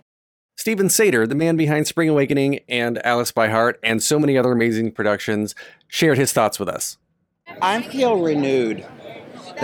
Steven 0.56 0.88
Sater, 0.88 1.28
the 1.28 1.36
man 1.36 1.58
behind 1.58 1.88
Spring 1.88 2.08
Awakening 2.08 2.60
and 2.70 3.04
Alice 3.06 3.32
by 3.32 3.50
Heart, 3.50 3.80
and 3.84 4.02
so 4.02 4.20
many 4.20 4.38
other 4.38 4.52
amazing 4.52 4.92
productions, 4.92 5.56
shared 5.88 6.18
his 6.18 6.32
thoughts 6.32 6.60
with 6.60 6.70
us. 6.70 6.98
I 7.62 7.82
feel 7.82 8.22
renewed. 8.22 8.86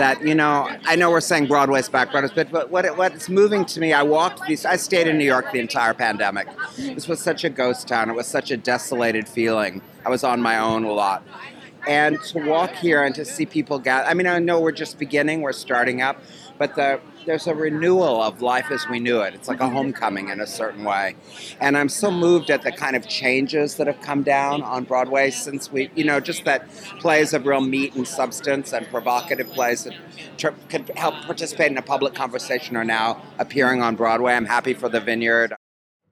That 0.00 0.26
you 0.26 0.34
know, 0.34 0.66
I 0.86 0.96
know 0.96 1.10
we're 1.10 1.20
saying 1.20 1.48
Broadway's 1.48 1.90
back, 1.90 2.10
but 2.10 2.34
but 2.50 2.70
what 2.70 2.96
what's 2.96 3.28
moving 3.28 3.66
to 3.66 3.80
me, 3.80 3.92
I 3.92 4.02
walked 4.02 4.46
these. 4.46 4.64
I 4.64 4.76
stayed 4.76 5.06
in 5.06 5.18
New 5.18 5.26
York 5.26 5.52
the 5.52 5.58
entire 5.60 5.92
pandemic. 5.92 6.48
This 6.78 7.06
was 7.06 7.20
such 7.20 7.44
a 7.44 7.50
ghost 7.50 7.86
town. 7.86 8.08
It 8.08 8.16
was 8.16 8.26
such 8.26 8.50
a 8.50 8.56
desolated 8.56 9.28
feeling. 9.28 9.82
I 10.06 10.08
was 10.08 10.24
on 10.24 10.40
my 10.40 10.58
own 10.58 10.84
a 10.84 10.92
lot, 10.92 11.22
and 11.86 12.18
to 12.22 12.38
walk 12.38 12.72
here 12.76 13.02
and 13.02 13.14
to 13.14 13.26
see 13.26 13.44
people 13.44 13.78
gather. 13.78 14.08
I 14.08 14.14
mean, 14.14 14.26
I 14.26 14.38
know 14.38 14.58
we're 14.58 14.72
just 14.72 14.98
beginning, 14.98 15.42
we're 15.42 15.52
starting 15.52 16.00
up, 16.00 16.16
but 16.56 16.76
the 16.76 16.98
there's 17.26 17.46
a 17.46 17.54
renewal 17.54 18.22
of 18.22 18.42
life 18.42 18.70
as 18.70 18.86
we 18.88 18.98
knew 18.98 19.20
it. 19.20 19.34
It's 19.34 19.48
like 19.48 19.60
a 19.60 19.68
homecoming 19.68 20.28
in 20.28 20.40
a 20.40 20.46
certain 20.46 20.84
way. 20.84 21.16
And 21.60 21.76
I'm 21.76 21.88
so 21.88 22.10
moved 22.10 22.50
at 22.50 22.62
the 22.62 22.72
kind 22.72 22.96
of 22.96 23.06
changes 23.08 23.76
that 23.76 23.86
have 23.86 24.00
come 24.00 24.22
down 24.22 24.62
on 24.62 24.84
Broadway 24.84 25.30
since 25.30 25.70
we, 25.70 25.90
you 25.94 26.04
know, 26.04 26.20
just 26.20 26.44
that 26.44 26.68
plays 26.98 27.32
of 27.34 27.46
real 27.46 27.60
meat 27.60 27.94
and 27.94 28.06
substance 28.06 28.72
and 28.72 28.86
provocative 28.88 29.48
plays 29.48 29.84
that 29.84 29.94
tr- 30.36 30.48
could 30.68 30.90
help 30.96 31.14
participate 31.26 31.70
in 31.70 31.78
a 31.78 31.82
public 31.82 32.14
conversation 32.14 32.76
are 32.76 32.84
now 32.84 33.22
appearing 33.38 33.82
on 33.82 33.96
Broadway. 33.96 34.32
I'm 34.32 34.46
happy 34.46 34.74
for 34.74 34.88
the 34.88 35.00
Vineyard. 35.00 35.54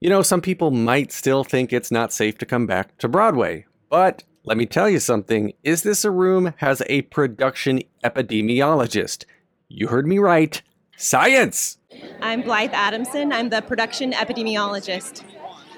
You 0.00 0.11
know, 0.11 0.23
some 0.23 0.41
people 0.41 0.71
might 0.71 1.11
still 1.11 1.43
think 1.43 1.73
it's 1.73 1.91
not 1.91 2.12
safe 2.12 2.38
to 2.38 2.47
come 2.47 2.67
back 2.67 2.97
to 2.99 3.09
Broadway, 3.09 3.67
but 3.91 4.23
let 4.45 4.57
me 4.57 4.67
tell 4.67 4.88
you 4.88 5.00
something. 5.00 5.53
Is 5.65 5.83
This 5.83 6.05
a 6.05 6.11
Room 6.11 6.55
has 6.59 6.83
a 6.87 7.03
production 7.03 7.83
epidemiologist. 8.05 9.25
You 9.69 9.88
heard 9.88 10.07
me 10.07 10.19
right. 10.19 10.62
Science! 11.00 11.78
I'm 12.21 12.43
Blythe 12.43 12.73
Adamson. 12.73 13.33
I'm 13.33 13.50
the 13.50 13.62
production 13.62 14.11
epidemiologist. 14.11 15.23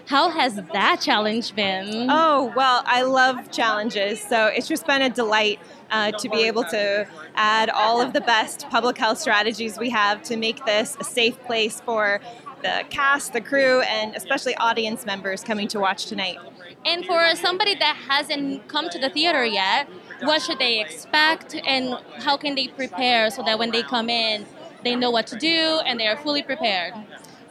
How 0.07 0.31
has 0.31 0.55
that 0.55 1.03
challenge 1.03 1.55
been? 1.55 2.07
Oh, 2.09 2.51
well, 2.57 2.83
I 2.87 3.03
love 3.03 3.51
challenges. 3.51 4.19
So 4.19 4.47
it's 4.47 4.67
just 4.67 4.87
been 4.87 5.03
a 5.03 5.11
delight 5.11 5.61
uh, 5.91 6.13
to 6.13 6.29
be 6.31 6.45
able 6.45 6.65
to 6.65 7.07
add 7.35 7.69
all 7.69 8.01
of 8.01 8.15
the 8.15 8.23
best 8.23 8.67
public 8.71 8.97
health 8.97 9.19
strategies 9.19 9.79
we 9.79 9.91
have 9.91 10.23
to 10.23 10.39
make 10.39 10.65
this 10.65 10.97
a 10.99 11.05
safe 11.05 11.39
place 11.41 11.83
for 11.83 12.23
the 12.63 12.85
cast, 12.89 13.35
the 13.35 13.43
crew, 13.43 13.83
and 13.83 14.17
especially 14.17 14.55
audience 14.55 15.05
members 15.05 15.45
coming 15.45 15.69
to 15.69 15.79
watch 15.79 16.07
tonight. 16.07 16.39
And 16.87 17.05
for 17.05 17.37
somebody 17.37 17.75
that 17.75 17.95
hasn't 18.09 18.69
come 18.69 18.89
to 18.89 18.99
the 18.99 19.11
theater 19.11 19.45
yet, 19.45 19.87
what 20.23 20.41
should 20.41 20.59
they 20.59 20.81
expect 20.81 21.55
and 21.55 21.99
how 22.21 22.39
can 22.39 22.55
they 22.55 22.69
prepare 22.69 23.31
so 23.31 23.43
that 23.43 23.59
when 23.59 23.71
they 23.71 23.83
come 23.83 24.09
in, 24.09 24.47
they 24.83 24.97
know 24.97 25.11
what 25.11 25.27
to 25.29 25.37
do 25.37 25.81
and 25.87 25.99
they 25.99 26.07
are 26.07 26.17
fully 26.17 26.43
prepared? 26.43 26.95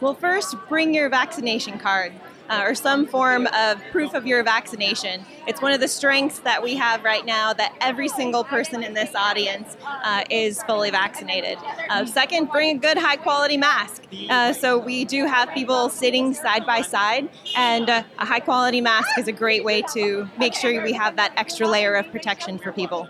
Well, 0.02 0.14
first, 0.14 0.56
bring 0.70 0.94
your 0.94 1.10
vaccination 1.10 1.78
card 1.78 2.14
uh, 2.50 2.64
or 2.66 2.76
some 2.76 3.06
form 3.06 3.48
of 3.48 3.82
proof 3.92 4.14
of 4.14 4.26
your 4.26 4.44
vaccination. 4.44 5.26
It's 5.48 5.62
one 5.62 5.72
of 5.72 5.80
the 5.80 5.88
strengths 5.88 6.40
that 6.40 6.62
we 6.62 6.76
have 6.76 7.04
right 7.04 7.26
now 7.26 7.54
that 7.54 7.76
every 7.80 8.08
single 8.08 8.44
person 8.44 8.84
in 8.84 8.94
this 8.94 9.14
audience 9.16 9.78
uh, 9.86 10.24
is 10.30 10.64
fully 10.64 10.90
vaccinated. 10.90 11.58
Uh, 11.90 12.06
second, 12.06 12.50
bring 12.50 12.78
a 12.78 12.80
good 12.80 12.98
high 12.98 13.18
quality 13.18 13.58
mask. 13.58 14.04
Uh, 14.30 14.54
so 14.54 14.78
we 14.78 15.06
do 15.06 15.26
have 15.26 15.54
people 15.54 15.90
sitting 15.90 16.34
side 16.34 16.66
by 16.66 16.82
side, 16.82 17.30
and 17.56 17.90
uh, 17.90 18.04
a 18.18 18.26
high 18.26 18.40
quality 18.40 18.82
mask 18.82 19.10
is 19.18 19.28
a 19.28 19.34
great 19.34 19.64
way 19.64 19.82
to 19.94 20.28
make 20.38 20.54
sure 20.54 20.84
we 20.84 20.94
have 20.94 21.16
that 21.16 21.34
extra 21.38 21.68
layer 21.68 21.96
of 21.96 22.10
protection 22.12 22.58
for 22.58 22.72
people. 22.72 23.08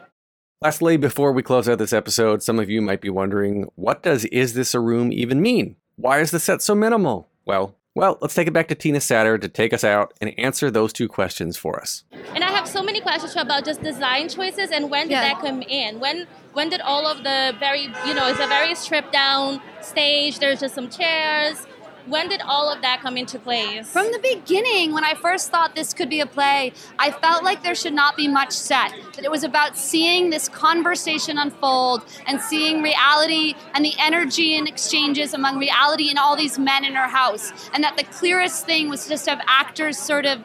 Lastly, 0.62 0.98
before 0.98 1.32
we 1.32 1.42
close 1.42 1.70
out 1.70 1.78
this 1.78 1.94
episode, 1.94 2.44
some 2.44 2.60
of 2.60 2.70
you 2.70 2.82
might 2.82 3.00
be 3.00 3.10
wondering, 3.10 3.70
what 3.75 4.04
does 4.04 4.25
Is 4.25 4.56
This 4.56 4.74
a 4.74 4.82
Room 4.82 5.13
even 5.13 5.42
mean? 5.42 5.78
Why 5.96 6.20
is 6.20 6.32
the 6.32 6.39
set 6.39 6.62
so 6.62 6.75
minimal? 6.75 7.30
Well, 7.46 7.78
well, 7.96 8.18
let's 8.20 8.34
take 8.34 8.50
it 8.50 8.51
back 8.51 8.68
to 8.68 8.75
Tina 8.75 9.00
Satter 9.00 9.39
to 9.39 9.48
take 9.48 9.72
us 9.74 9.86
out 9.86 10.13
and 10.20 10.38
answer 10.38 10.70
those 10.70 10.92
two 10.92 11.08
questions 11.08 11.56
for 11.56 11.80
us. 11.80 12.04
And 12.36 12.44
I 12.44 12.51
have 12.51 12.68
so 12.68 12.84
many 12.84 13.00
questions 13.00 13.38
about 13.38 13.63
just 13.63 13.82
design 13.82 14.28
choices 14.28 14.70
and 14.72 14.92
when 14.92 15.08
did 15.08 15.13
Yeah. 15.13 15.34
that 15.34 15.39
come 15.42 15.62
in? 15.62 16.01
When 16.01 16.28
when 16.51 16.68
did 16.70 16.82
all 16.82 17.08
of 17.08 17.24
the 17.24 17.56
very 17.58 17.84
you 18.06 18.13
know, 18.13 18.28
it's 18.28 18.39
a 18.39 18.48
very 18.48 18.75
stripped 18.75 19.13
down 19.13 19.62
stage, 19.82 20.39
there's 20.39 20.60
just 20.60 20.75
some 20.75 20.89
chairs. 20.89 21.66
When 22.10 22.28
did 22.28 22.42
all 22.42 22.72
of 22.72 22.82
that 22.82 23.01
come 23.01 23.18
into 23.18 23.38
place? 23.38 23.88
From 23.92 24.12
the 24.12 24.18
beginning, 24.18 24.94
when 24.94 25.04
I 25.04 25.13
first 25.13 25.51
thought 25.51 25.75
this 25.75 25.94
could 25.94 26.10
be 26.10 26.22
a 26.22 26.25
play, 26.25 26.74
I 26.98 27.12
felt 27.12 27.44
like 27.44 27.62
there 27.62 27.75
should 27.75 27.94
not 27.94 28.18
be 28.18 28.28
much 28.28 28.51
set. 28.51 28.92
That 29.16 29.24
it 29.24 29.30
was 29.30 29.44
about 29.44 29.78
seeing 29.78 30.32
this 30.32 30.50
conversation 30.50 31.38
unfold 31.38 32.04
and 32.25 32.42
seeing 32.42 32.82
reality 32.82 33.54
and 33.75 33.86
the 33.86 33.94
energy 34.00 34.58
and 34.58 34.68
exchanges 34.68 35.36
among 35.36 35.60
reality 35.60 36.10
and 36.10 36.18
all 36.18 36.36
these 36.36 36.58
men 36.58 36.84
in 36.84 36.96
her 36.96 37.08
house. 37.08 37.70
And 37.75 37.84
that 37.84 37.96
the 37.96 38.06
clearest 38.06 38.66
thing 38.66 38.89
was 38.89 39.08
just 39.08 39.25
to 39.25 39.32
have 39.32 39.42
actors 39.46 40.00
sort 40.00 40.25
of 40.25 40.44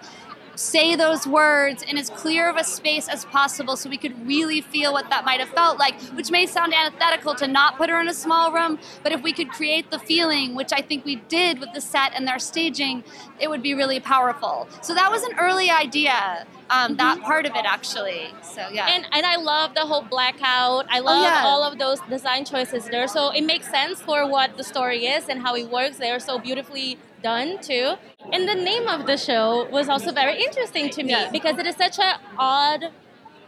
say 0.56 0.96
those 0.96 1.26
words 1.26 1.82
in 1.82 1.98
as 1.98 2.10
clear 2.10 2.48
of 2.48 2.56
a 2.56 2.64
space 2.64 3.08
as 3.08 3.24
possible 3.24 3.76
so 3.76 3.88
we 3.88 3.96
could 3.96 4.26
really 4.26 4.60
feel 4.60 4.92
what 4.92 5.10
that 5.10 5.24
might 5.24 5.40
have 5.40 5.48
felt 5.50 5.78
like, 5.78 6.00
which 6.14 6.30
may 6.30 6.46
sound 6.46 6.74
antithetical 6.74 7.34
to 7.34 7.46
not 7.46 7.76
put 7.76 7.90
her 7.90 8.00
in 8.00 8.08
a 8.08 8.14
small 8.14 8.52
room, 8.52 8.78
but 9.02 9.12
if 9.12 9.22
we 9.22 9.32
could 9.32 9.50
create 9.50 9.90
the 9.90 9.98
feeling, 9.98 10.54
which 10.54 10.72
I 10.72 10.80
think 10.80 11.04
we 11.04 11.16
did 11.16 11.58
with 11.58 11.72
the 11.74 11.80
set 11.80 12.12
and 12.14 12.26
their 12.26 12.38
staging, 12.38 13.04
it 13.40 13.48
would 13.48 13.62
be 13.62 13.74
really 13.74 14.00
powerful. 14.00 14.68
So 14.82 14.94
that 14.94 15.10
was 15.10 15.22
an 15.22 15.38
early 15.38 15.70
idea, 15.70 16.46
um, 16.70 16.96
that 16.96 17.20
part 17.20 17.46
of 17.46 17.54
it 17.54 17.64
actually. 17.64 18.32
So 18.42 18.68
yeah. 18.68 18.86
And 18.88 19.06
and 19.12 19.26
I 19.26 19.36
love 19.36 19.74
the 19.74 19.82
whole 19.82 20.02
blackout. 20.02 20.86
I 20.90 21.00
love 21.00 21.22
yeah. 21.22 21.42
all 21.44 21.62
of 21.62 21.78
those 21.78 22.00
design 22.02 22.44
choices 22.44 22.86
there. 22.86 23.08
So 23.08 23.30
it 23.30 23.42
makes 23.42 23.68
sense 23.70 24.00
for 24.00 24.28
what 24.28 24.56
the 24.56 24.64
story 24.64 25.06
is 25.06 25.28
and 25.28 25.40
how 25.42 25.56
it 25.56 25.68
works. 25.70 25.98
They 25.98 26.10
are 26.10 26.20
so 26.20 26.38
beautifully 26.38 26.98
done 27.24 27.58
too. 27.60 27.86
And 28.32 28.48
the 28.48 28.54
name 28.54 28.86
of 28.86 29.06
the 29.06 29.16
show 29.16 29.68
was 29.70 29.88
also 29.88 30.12
very 30.12 30.36
interesting 30.46 30.90
to 30.90 31.02
me 31.02 31.16
because 31.32 31.58
it 31.58 31.66
is 31.66 31.76
such 31.76 31.98
an 31.98 32.14
odd 32.38 32.82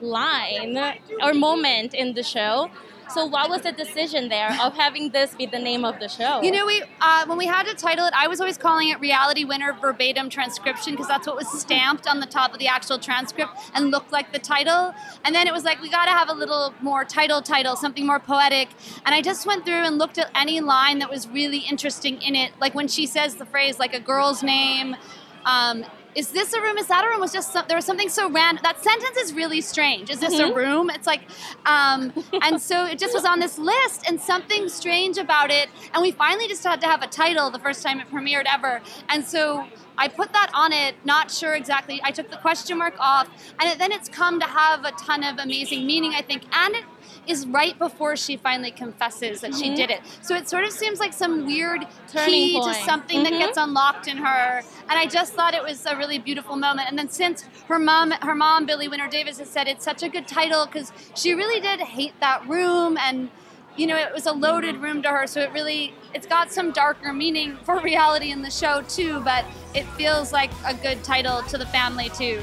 line 0.01 0.77
or 1.23 1.33
moment 1.35 1.95
in 1.95 2.15
the 2.15 2.23
show. 2.23 2.71
So 3.09 3.25
what 3.25 3.49
was 3.49 3.63
the 3.63 3.73
decision 3.73 4.29
there 4.29 4.51
of 4.63 4.75
having 4.75 5.11
this 5.11 5.35
be 5.35 5.47
the 5.47 5.59
name 5.59 5.85
of 5.85 5.99
the 6.01 6.09
show? 6.09 6.43
You 6.43 6.51
know, 6.51 6.67
we 6.67 6.83
uh, 7.01 7.27
when 7.27 7.39
we 7.39 7.47
had 7.47 7.67
to 7.67 7.75
title 7.75 8.07
it, 8.07 8.13
I 8.17 8.29
was 8.29 8.41
always 8.41 8.59
calling 8.59 8.89
it 8.89 9.01
Reality 9.01 9.45
Winner 9.45 9.73
Verbatim 9.81 10.29
Transcription 10.29 10.93
because 10.93 11.09
that's 11.09 11.27
what 11.27 11.37
was 11.37 11.49
stamped 11.61 12.07
on 12.07 12.21
the 12.21 12.27
top 12.27 12.53
of 12.53 12.59
the 12.59 12.69
actual 12.69 12.99
transcript 12.99 13.53
and 13.75 13.91
looked 13.91 14.13
like 14.13 14.33
the 14.33 14.39
title. 14.39 14.95
And 15.25 15.35
then 15.35 15.47
it 15.47 15.53
was 15.53 15.65
like 15.65 15.81
we 15.81 15.91
got 15.91 16.07
to 16.07 16.11
have 16.11 16.29
a 16.29 16.35
little 16.35 16.75
more 16.81 17.05
title, 17.05 17.43
title, 17.43 17.77
something 17.77 18.07
more 18.07 18.21
poetic. 18.21 18.69
And 19.05 19.15
I 19.15 19.23
just 19.23 19.47
went 19.47 19.65
through 19.65 19.85
and 19.85 19.99
looked 19.99 20.19
at 20.19 20.31
any 20.35 20.61
line 20.61 20.99
that 20.99 21.11
was 21.11 21.29
really 21.29 21.59
interesting 21.59 22.21
in 22.23 22.35
it, 22.35 22.53
like 22.61 22.75
when 22.75 22.89
she 22.89 23.07
says 23.07 23.37
the 23.37 23.47
phrase 23.47 23.79
like 23.79 23.95
a 23.95 24.01
girl's 24.01 24.43
name. 24.43 24.97
Um, 25.45 25.85
is 26.17 26.29
this 26.33 26.53
a 26.55 26.61
room? 26.61 26.79
Is 26.79 26.87
that 26.89 27.05
a 27.05 27.09
room? 27.09 27.21
Was 27.21 27.33
just 27.33 27.53
some, 27.53 27.65
there 27.69 27.77
was 27.77 27.85
something 27.85 28.09
so 28.09 28.31
random. 28.31 28.63
That 28.63 28.83
sentence 28.83 29.17
is 29.19 29.35
really 29.35 29.61
strange. 29.61 30.11
Is 30.11 30.19
this 30.19 30.39
a 30.39 30.45
Mhm. 30.45 30.55
room? 30.57 30.91
It's 30.91 31.07
like, 31.07 31.23
um, 31.67 32.13
and 32.43 32.61
so 32.61 32.87
it 32.87 32.99
just 32.99 33.15
was 33.15 33.25
on 33.25 33.39
this 33.39 33.59
list, 33.59 34.09
and 34.09 34.21
something 34.21 34.69
strange 34.69 35.19
about 35.19 35.51
it. 35.51 35.69
And 35.93 36.03
we 36.03 36.11
finally 36.13 36.49
just 36.49 36.65
had 36.65 36.81
to 36.81 36.87
have 36.87 37.03
a 37.03 37.07
title 37.07 37.51
the 37.51 37.59
first 37.59 37.83
time 37.83 38.01
it 38.01 38.11
premiered 38.11 38.47
ever. 38.53 38.81
And 39.11 39.25
so 39.25 39.67
I 39.99 40.09
put 40.09 40.33
that 40.33 40.51
on 40.55 40.73
it, 40.73 40.95
not 41.05 41.31
sure 41.31 41.55
exactly. 41.55 42.01
I 42.03 42.11
took 42.11 42.31
the 42.31 42.37
question 42.39 42.79
mark 42.79 42.95
off, 42.99 43.29
and 43.61 43.71
it, 43.71 43.79
then 43.79 43.93
it's 43.93 44.09
come 44.09 44.41
to 44.41 44.47
have 44.47 44.85
a 44.85 44.93
ton 44.93 45.23
of 45.23 45.39
amazing 45.39 45.87
meaning, 45.87 46.15
I 46.15 46.23
think. 46.23 46.45
And 46.53 46.75
it 46.75 46.85
is 47.27 47.47
right 47.47 47.79
before 47.79 48.17
she 48.17 48.37
finally 48.37 48.71
confesses 48.71 49.41
that 49.41 49.55
she 49.55 49.71
Mhm. 49.71 49.77
did 49.77 49.91
it. 49.91 50.01
So 50.23 50.35
it 50.35 50.49
sort 50.49 50.65
of 50.65 50.73
seems 50.73 51.01
like 51.01 51.13
some 51.13 51.45
weird 51.45 51.87
Turning 52.11 52.31
key 52.33 52.53
point. 52.61 52.77
to 52.77 52.83
something 52.85 53.23
that 53.25 53.33
Mhm. 53.33 53.39
gets 53.39 53.57
unlocked 53.57 54.07
in 54.09 54.19
her. 54.19 54.63
And 54.89 54.99
I 54.99 55.07
just 55.07 55.35
thought 55.35 55.55
it 55.55 55.63
was 55.63 55.85
a 55.87 55.97
really 55.97 56.19
beautiful 56.19 56.57
moment. 56.57 56.89
And 56.89 56.99
then 56.99 57.09
since 57.09 57.45
her 57.69 57.79
mom, 57.79 58.13
her 58.23 58.35
mom, 58.35 58.65
Billie 58.67 58.89
Winner 58.89 59.09
Davis, 59.09 59.39
has 59.39 59.51
said 59.51 59.67
it's 59.69 59.85
such 59.85 60.03
a 60.03 60.09
good 60.09 60.27
title 60.29 60.67
because 60.67 60.93
she 61.15 61.35
really 61.35 61.61
did 61.61 61.81
hate 61.81 62.19
that 62.21 62.47
room 62.49 62.97
and 62.99 63.31
you 63.79 63.87
know, 63.87 63.97
it 63.97 64.11
was 64.15 64.25
a 64.25 64.33
loaded 64.33 64.79
room 64.81 65.03
to 65.03 65.09
her, 65.11 65.27
so 65.27 65.39
it 65.39 65.53
really 65.53 65.93
it's 66.15 66.27
got 66.27 66.51
some 66.51 66.71
darker 66.73 67.13
meaning 67.13 67.59
for 67.63 67.79
reality 67.91 68.31
in 68.31 68.41
the 68.41 68.51
show 68.51 68.81
too, 68.89 69.21
but 69.21 69.45
it 69.75 69.85
feels 69.99 70.33
like 70.33 70.51
a 70.65 70.73
good 70.73 71.05
title 71.05 71.43
to 71.43 71.59
the 71.59 71.67
family 71.67 72.09
too. 72.09 72.41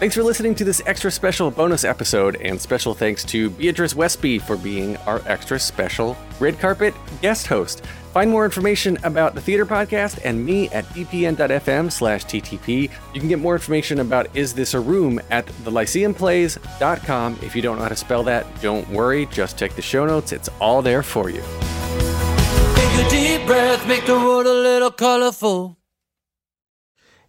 Thanks 0.00 0.14
for 0.14 0.22
listening 0.22 0.54
to 0.54 0.64
this 0.64 0.80
extra 0.86 1.10
special 1.10 1.50
bonus 1.50 1.84
episode, 1.84 2.36
and 2.36 2.58
special 2.58 2.94
thanks 2.94 3.22
to 3.24 3.50
Beatrice 3.50 3.94
Westby 3.94 4.38
for 4.38 4.56
being 4.56 4.96
our 4.98 5.20
extra 5.26 5.60
special 5.60 6.16
red 6.40 6.58
carpet 6.58 6.94
guest 7.20 7.46
host. 7.46 7.84
Find 8.14 8.30
more 8.30 8.46
information 8.46 8.96
about 9.04 9.34
the 9.34 9.42
Theater 9.42 9.66
Podcast 9.66 10.18
and 10.24 10.42
me 10.42 10.70
at 10.70 10.86
bpn.fm 10.86 11.92
slash 11.92 12.24
TTP. 12.24 12.90
You 13.12 13.20
can 13.20 13.28
get 13.28 13.40
more 13.40 13.52
information 13.52 14.00
about 14.00 14.34
Is 14.34 14.54
This 14.54 14.72
a 14.72 14.80
Room 14.80 15.20
at 15.30 15.44
thelyceumplays.com. 15.46 17.38
If 17.42 17.54
you 17.54 17.60
don't 17.60 17.76
know 17.76 17.82
how 17.82 17.90
to 17.90 17.94
spell 17.94 18.22
that, 18.22 18.46
don't 18.62 18.88
worry. 18.88 19.26
Just 19.26 19.58
check 19.58 19.74
the 19.74 19.82
show 19.82 20.06
notes. 20.06 20.32
It's 20.32 20.48
all 20.62 20.80
there 20.80 21.02
for 21.02 21.28
you. 21.28 21.42
Take 22.74 23.06
a 23.06 23.10
deep 23.10 23.46
breath, 23.46 23.86
make 23.86 24.06
the 24.06 24.14
world 24.14 24.46
a 24.46 24.54
little 24.54 24.92
colorful. 24.92 25.76